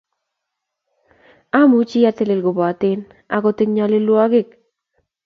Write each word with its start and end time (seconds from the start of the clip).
Amuchi 1.59 1.99
atelel 2.09 2.39
kopoten 2.45 2.99
akot 3.35 3.57
eng 3.63 3.71
nyalilwogik 3.75 4.49